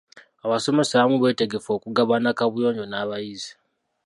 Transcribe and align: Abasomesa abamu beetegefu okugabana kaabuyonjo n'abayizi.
Abasomesa 0.45 0.93
abamu 0.97 1.17
beetegefu 1.21 1.69
okugabana 1.77 2.29
kaabuyonjo 2.37 2.85
n'abayizi. 2.87 3.51